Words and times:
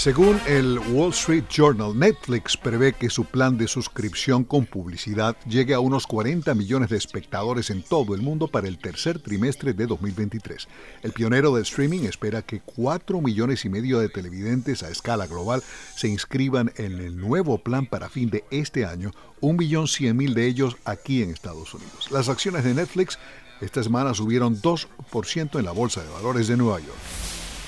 Según 0.00 0.40
el 0.46 0.78
Wall 0.78 1.10
Street 1.10 1.44
Journal, 1.50 1.92
Netflix 1.94 2.56
prevé 2.56 2.94
que 2.94 3.10
su 3.10 3.26
plan 3.26 3.58
de 3.58 3.68
suscripción 3.68 4.44
con 4.44 4.64
publicidad 4.64 5.36
llegue 5.46 5.74
a 5.74 5.80
unos 5.80 6.06
40 6.06 6.54
millones 6.54 6.88
de 6.88 6.96
espectadores 6.96 7.68
en 7.68 7.82
todo 7.82 8.14
el 8.14 8.22
mundo 8.22 8.48
para 8.48 8.66
el 8.66 8.78
tercer 8.78 9.18
trimestre 9.18 9.74
de 9.74 9.86
2023. 9.86 10.68
El 11.02 11.12
pionero 11.12 11.52
del 11.52 11.64
streaming 11.64 12.04
espera 12.04 12.40
que 12.40 12.60
4 12.60 13.20
millones 13.20 13.66
y 13.66 13.68
medio 13.68 13.98
de 13.98 14.08
televidentes 14.08 14.82
a 14.82 14.88
escala 14.88 15.26
global 15.26 15.62
se 15.94 16.08
inscriban 16.08 16.72
en 16.76 16.98
el 16.98 17.18
nuevo 17.18 17.58
plan 17.58 17.84
para 17.84 18.08
fin 18.08 18.30
de 18.30 18.42
este 18.50 18.86
año, 18.86 19.12
1.100.000 19.42 20.32
de 20.32 20.46
ellos 20.46 20.78
aquí 20.86 21.22
en 21.22 21.28
Estados 21.28 21.74
Unidos. 21.74 22.10
Las 22.10 22.30
acciones 22.30 22.64
de 22.64 22.72
Netflix 22.72 23.18
esta 23.60 23.82
semana 23.82 24.14
subieron 24.14 24.62
2% 24.62 25.58
en 25.58 25.64
la 25.66 25.72
Bolsa 25.72 26.02
de 26.02 26.08
Valores 26.08 26.48
de 26.48 26.56
Nueva 26.56 26.80
York. 26.80 27.19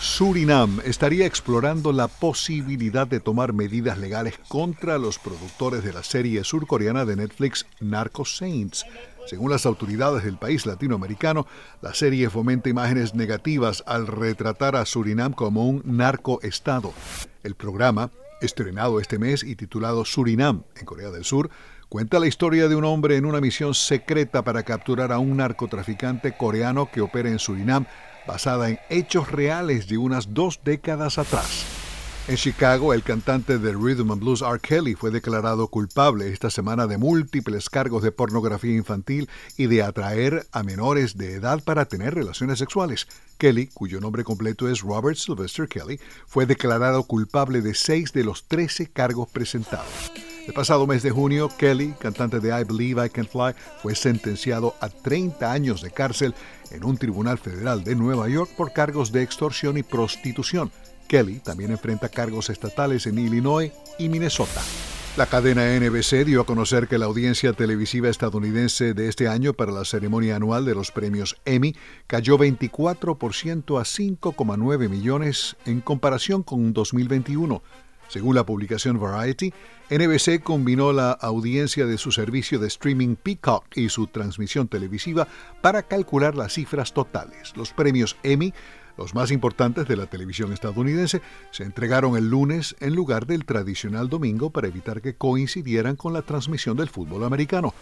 Surinam 0.00 0.80
estaría 0.86 1.26
explorando 1.26 1.92
la 1.92 2.08
posibilidad 2.08 3.06
de 3.06 3.20
tomar 3.20 3.52
medidas 3.52 3.98
legales 3.98 4.40
contra 4.48 4.96
los 4.96 5.18
productores 5.18 5.84
de 5.84 5.92
la 5.92 6.02
serie 6.02 6.42
surcoreana 6.42 7.04
de 7.04 7.16
Netflix 7.16 7.66
Narco 7.80 8.24
Saints. 8.24 8.86
Según 9.26 9.50
las 9.50 9.66
autoridades 9.66 10.24
del 10.24 10.38
país 10.38 10.64
latinoamericano, 10.64 11.46
la 11.82 11.92
serie 11.92 12.30
fomenta 12.30 12.70
imágenes 12.70 13.14
negativas 13.14 13.84
al 13.86 14.06
retratar 14.06 14.74
a 14.74 14.86
Surinam 14.86 15.34
como 15.34 15.68
un 15.68 15.82
narcoestado. 15.84 16.94
El 17.42 17.54
programa, 17.54 18.10
estrenado 18.40 19.00
este 19.00 19.18
mes 19.18 19.44
y 19.44 19.54
titulado 19.54 20.06
Surinam 20.06 20.62
en 20.76 20.86
Corea 20.86 21.10
del 21.10 21.26
Sur, 21.26 21.50
cuenta 21.90 22.18
la 22.18 22.26
historia 22.26 22.68
de 22.68 22.74
un 22.74 22.86
hombre 22.86 23.18
en 23.18 23.26
una 23.26 23.42
misión 23.42 23.74
secreta 23.74 24.40
para 24.42 24.62
capturar 24.62 25.12
a 25.12 25.18
un 25.18 25.36
narcotraficante 25.36 26.34
coreano 26.38 26.90
que 26.90 27.02
opera 27.02 27.28
en 27.28 27.38
Surinam 27.38 27.84
basada 28.30 28.68
en 28.68 28.78
hechos 28.90 29.32
reales 29.32 29.88
de 29.88 29.98
unas 29.98 30.34
dos 30.34 30.60
décadas 30.62 31.18
atrás. 31.18 31.66
En 32.28 32.36
Chicago, 32.36 32.94
el 32.94 33.02
cantante 33.02 33.58
de 33.58 33.72
Rhythm 33.72 34.12
and 34.12 34.20
Blues 34.20 34.40
R. 34.40 34.60
Kelly 34.60 34.94
fue 34.94 35.10
declarado 35.10 35.66
culpable 35.66 36.32
esta 36.32 36.48
semana 36.48 36.86
de 36.86 36.96
múltiples 36.96 37.68
cargos 37.68 38.04
de 38.04 38.12
pornografía 38.12 38.76
infantil 38.76 39.28
y 39.56 39.66
de 39.66 39.82
atraer 39.82 40.46
a 40.52 40.62
menores 40.62 41.16
de 41.16 41.34
edad 41.34 41.60
para 41.64 41.86
tener 41.86 42.14
relaciones 42.14 42.60
sexuales. 42.60 43.08
Kelly, 43.36 43.66
cuyo 43.66 44.00
nombre 44.00 44.22
completo 44.22 44.68
es 44.68 44.80
Robert 44.82 45.16
Sylvester 45.16 45.66
Kelly, 45.66 45.98
fue 46.28 46.46
declarado 46.46 47.02
culpable 47.02 47.62
de 47.62 47.74
seis 47.74 48.12
de 48.12 48.22
los 48.22 48.46
trece 48.46 48.86
cargos 48.86 49.28
presentados. 49.28 50.12
El 50.50 50.54
pasado 50.54 50.84
mes 50.84 51.04
de 51.04 51.12
junio, 51.12 51.48
Kelly, 51.58 51.94
cantante 52.00 52.40
de 52.40 52.48
I 52.48 52.64
Believe 52.64 53.06
I 53.06 53.08
Can 53.08 53.24
Fly, 53.28 53.54
fue 53.80 53.94
sentenciado 53.94 54.74
a 54.80 54.88
30 54.88 55.52
años 55.52 55.80
de 55.80 55.92
cárcel 55.92 56.34
en 56.72 56.82
un 56.82 56.98
tribunal 56.98 57.38
federal 57.38 57.84
de 57.84 57.94
Nueva 57.94 58.28
York 58.28 58.50
por 58.56 58.72
cargos 58.72 59.12
de 59.12 59.22
extorsión 59.22 59.78
y 59.78 59.84
prostitución. 59.84 60.72
Kelly 61.06 61.38
también 61.38 61.70
enfrenta 61.70 62.08
cargos 62.08 62.50
estatales 62.50 63.06
en 63.06 63.20
Illinois 63.20 63.70
y 63.96 64.08
Minnesota. 64.08 64.60
La 65.16 65.26
cadena 65.26 65.78
NBC 65.78 66.24
dio 66.24 66.40
a 66.40 66.46
conocer 66.46 66.88
que 66.88 66.98
la 66.98 67.06
audiencia 67.06 67.52
televisiva 67.52 68.08
estadounidense 68.08 68.92
de 68.92 69.08
este 69.08 69.28
año 69.28 69.52
para 69.52 69.70
la 69.70 69.84
ceremonia 69.84 70.34
anual 70.34 70.64
de 70.64 70.74
los 70.74 70.90
premios 70.90 71.36
Emmy 71.44 71.76
cayó 72.08 72.36
24% 72.38 73.78
a 73.78 73.84
5,9 73.84 74.88
millones 74.88 75.56
en 75.64 75.80
comparación 75.80 76.42
con 76.42 76.72
2021. 76.72 77.62
Según 78.10 78.34
la 78.34 78.44
publicación 78.44 78.98
Variety, 78.98 79.54
NBC 79.88 80.42
combinó 80.42 80.92
la 80.92 81.12
audiencia 81.12 81.86
de 81.86 81.96
su 81.96 82.10
servicio 82.10 82.58
de 82.58 82.66
streaming 82.66 83.14
Peacock 83.14 83.64
y 83.76 83.88
su 83.88 84.08
transmisión 84.08 84.66
televisiva 84.66 85.28
para 85.60 85.84
calcular 85.84 86.34
las 86.34 86.54
cifras 86.54 86.92
totales. 86.92 87.56
Los 87.56 87.72
premios 87.72 88.16
Emmy 88.24 88.52
los 89.00 89.14
más 89.14 89.30
importantes 89.30 89.88
de 89.88 89.96
la 89.96 90.04
televisión 90.04 90.52
estadounidense 90.52 91.22
se 91.52 91.62
entregaron 91.64 92.18
el 92.18 92.28
lunes 92.28 92.76
en 92.80 92.94
lugar 92.94 93.26
del 93.26 93.46
tradicional 93.46 94.10
domingo 94.10 94.50
para 94.50 94.68
evitar 94.68 95.00
que 95.00 95.14
coincidieran 95.14 95.96
con 95.96 96.12
la 96.12 96.20
transmisión 96.20 96.76
del 96.76 96.90
fútbol 96.90 97.24
americano. 97.24 97.72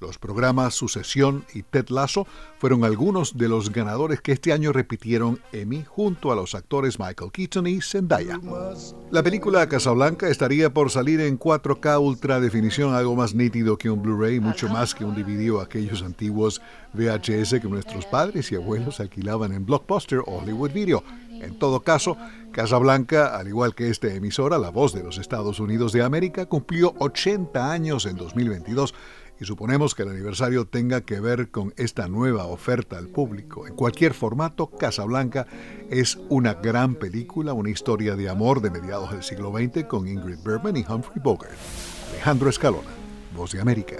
Los 0.00 0.18
programas 0.18 0.74
Sucesión 0.74 1.44
y 1.52 1.64
Ted 1.64 1.88
Lasso 1.88 2.28
fueron 2.58 2.84
algunos 2.84 3.36
de 3.36 3.48
los 3.48 3.72
ganadores 3.72 4.20
que 4.20 4.30
este 4.30 4.52
año 4.52 4.72
repitieron 4.72 5.40
Emmy 5.50 5.82
junto 5.84 6.30
a 6.30 6.36
los 6.36 6.54
actores 6.54 7.00
Michael 7.00 7.32
Keaton 7.32 7.66
y 7.66 7.80
Zendaya. 7.80 8.38
La 9.10 9.24
película 9.24 9.68
Casablanca 9.68 10.28
estaría 10.28 10.72
por 10.72 10.92
salir 10.92 11.20
en 11.20 11.40
4K 11.40 12.00
ultra 12.00 12.38
definición, 12.38 12.94
algo 12.94 13.16
más 13.16 13.34
nítido 13.34 13.76
que 13.76 13.90
un 13.90 14.00
Blu-ray, 14.00 14.38
mucho 14.38 14.68
más 14.68 14.94
que 14.94 15.04
un 15.04 15.16
DVD 15.16 15.50
o 15.50 15.60
aquellos 15.60 16.02
antiguos 16.02 16.62
VHS 16.94 17.60
que 17.60 17.68
nuestros 17.68 18.06
padres 18.06 18.52
y 18.52 18.54
abuelos 18.54 19.00
alquilaban 19.00 19.52
en 19.52 19.66
Blockbuster 19.66 20.20
Hollywood 20.24 20.67
En 21.40 21.58
todo 21.58 21.80
caso, 21.80 22.16
Casablanca, 22.52 23.36
al 23.36 23.48
igual 23.48 23.74
que 23.74 23.90
esta 23.90 24.12
emisora, 24.12 24.58
La 24.58 24.70
Voz 24.70 24.92
de 24.92 25.02
los 25.02 25.18
Estados 25.18 25.60
Unidos 25.60 25.92
de 25.92 26.02
América, 26.02 26.46
cumplió 26.46 26.94
80 26.98 27.70
años 27.70 28.06
en 28.06 28.16
2022 28.16 28.94
y 29.40 29.44
suponemos 29.44 29.94
que 29.94 30.02
el 30.02 30.08
aniversario 30.08 30.66
tenga 30.66 31.02
que 31.02 31.20
ver 31.20 31.50
con 31.50 31.72
esta 31.76 32.08
nueva 32.08 32.46
oferta 32.46 32.98
al 32.98 33.06
público. 33.06 33.68
En 33.68 33.74
cualquier 33.74 34.14
formato, 34.14 34.66
Casablanca 34.66 35.46
es 35.90 36.18
una 36.28 36.54
gran 36.54 36.96
película, 36.96 37.52
una 37.52 37.70
historia 37.70 38.16
de 38.16 38.28
amor 38.28 38.60
de 38.60 38.70
mediados 38.70 39.12
del 39.12 39.22
siglo 39.22 39.52
XX 39.52 39.84
con 39.84 40.08
Ingrid 40.08 40.38
Bergman 40.42 40.76
y 40.76 40.84
Humphrey 40.88 41.22
Bogart. 41.22 41.54
Alejandro 42.10 42.50
Escalona, 42.50 42.90
Voz 43.36 43.52
de 43.52 43.60
América. 43.60 43.96